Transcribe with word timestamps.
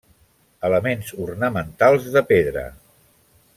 Elements 0.69 1.11
ornamentals 1.27 2.09
de 2.17 2.25
pedra. 2.33 2.67